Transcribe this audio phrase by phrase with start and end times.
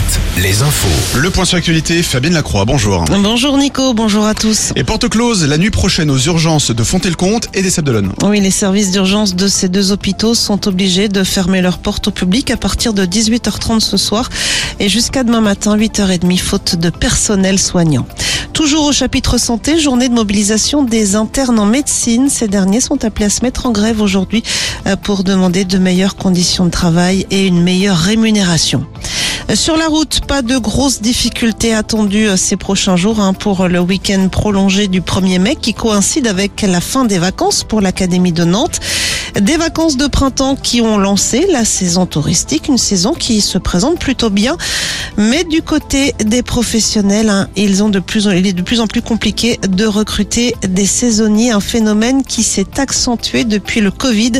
[0.00, 1.18] Alouette, les infos.
[1.18, 3.04] Le point sur l'actualité, Fabienne Lacroix, bonjour.
[3.22, 4.72] Bonjour Nico, bonjour à tous.
[4.76, 8.12] Et porte close la nuit prochaine aux urgences de Fontenay-le-Comte et des Sables-d'Olonne.
[8.22, 12.10] Oui, les services d'urgence de ces deux hôpitaux sont obligés de fermer leurs portes au
[12.10, 14.28] public à partir de 18h30 ce soir
[14.78, 18.06] et jusqu'à demain matin 8h30 faute de personnel soignant.
[18.52, 22.28] Toujours au chapitre santé, journée de mobilisation des internes en médecine.
[22.28, 24.42] Ces derniers sont appelés à se mettre en grève aujourd'hui
[24.86, 28.86] euh, pour demander de meilleures conditions de travail et une meilleure rémunération.
[29.54, 33.80] Sur la route, pas de grosses difficultés attendues euh, ces prochains jours hein, pour le
[33.80, 38.44] week-end prolongé du 1er mai qui coïncide avec la fin des vacances pour l'Académie de
[38.44, 38.78] Nantes.
[39.38, 43.98] Des vacances de printemps qui ont lancé la saison touristique, une saison qui se présente
[43.98, 44.56] plutôt bien.
[45.16, 48.80] Mais du côté des professionnels, hein, ils ont de plus en, il est de plus
[48.80, 54.32] en plus compliqué de recruter des saisonniers, un phénomène qui s'est accentué depuis le Covid.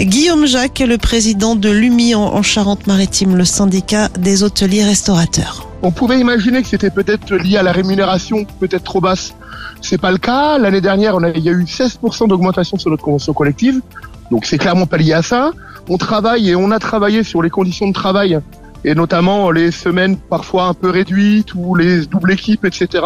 [0.00, 5.68] Guillaume Jacques le président de l'UMI en Charente-Maritime, le syndicat des hôteliers restaurateurs.
[5.82, 9.34] On pouvait imaginer que c'était peut-être lié à la rémunération peut-être trop basse.
[9.82, 10.56] C'est pas le cas.
[10.56, 13.82] L'année dernière, il y a eu 16% d'augmentation sur notre convention collective.
[14.30, 15.52] Donc c'est clairement pas lié à ça.
[15.88, 18.38] On travaille et on a travaillé sur les conditions de travail
[18.84, 23.04] et notamment les semaines parfois un peu réduites ou les doubles équipes, etc.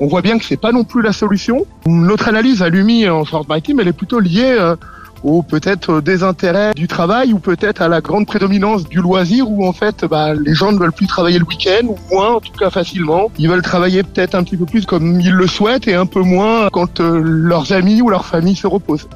[0.00, 1.64] On voit bien que c'est pas non plus la solution.
[1.86, 4.74] Notre analyse à l'UMI en Charente-Maritime, elle est plutôt liée euh,
[5.22, 9.72] au peut-être désintérêt du travail ou peut-être à la grande prédominance du loisir où en
[9.72, 12.70] fait bah, les gens ne veulent plus travailler le week-end ou moins en tout cas
[12.70, 13.30] facilement.
[13.38, 16.22] Ils veulent travailler peut-être un petit peu plus comme ils le souhaitent et un peu
[16.22, 19.06] moins quand euh, leurs amis ou leur famille se reposent.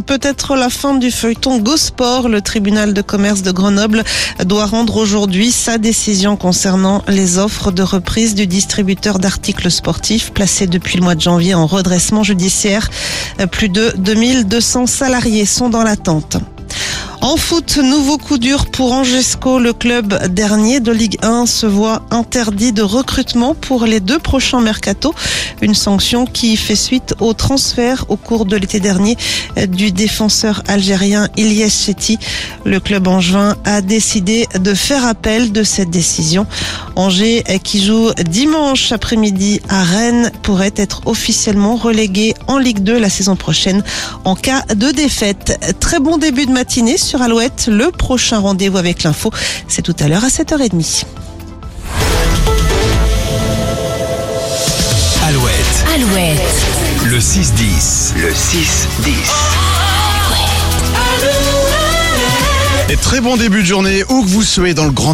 [0.00, 2.30] Peut-être la fin du feuilleton Gosport.
[2.30, 4.04] Le tribunal de commerce de Grenoble
[4.42, 10.66] doit rendre aujourd'hui sa décision concernant les offres de reprise du distributeur d'articles sportifs placé
[10.66, 12.88] depuis le mois de janvier en redressement judiciaire.
[13.50, 16.38] Plus de 2200 salariés sont dans l'attente.
[17.22, 19.60] En foot, nouveau coup dur pour Angesco.
[19.60, 24.60] Le club dernier de Ligue 1 se voit interdit de recrutement pour les deux prochains
[24.60, 25.14] mercato.
[25.60, 29.16] Une sanction qui fait suite au transfert au cours de l'été dernier
[29.68, 32.18] du défenseur algérien Ilyes Chetty.
[32.64, 36.44] Le club angevin a décidé de faire appel de cette décision.
[36.96, 43.08] Angers, qui joue dimanche après-midi à Rennes, pourrait être officiellement relégué en Ligue 2 la
[43.08, 43.84] saison prochaine
[44.24, 45.76] en cas de défaite.
[45.78, 47.68] Très bon début de matinée sur Alouette.
[47.70, 49.30] Le prochain rendez-vous avec l'info,
[49.68, 51.04] c'est tout à l'heure à 7h30.
[55.22, 56.40] Alouette, Alouette.
[57.04, 58.14] le 6-10.
[58.16, 59.12] Le 6-10.
[62.88, 65.10] Et très bon début de journée, où que vous soyez dans le Grand